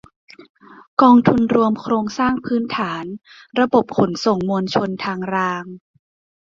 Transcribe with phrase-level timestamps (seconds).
[1.01, 3.05] กองทุนรวมโครงสร้างพื้นฐาน
[3.59, 5.63] ระบบขนส่งมวลชนทางราง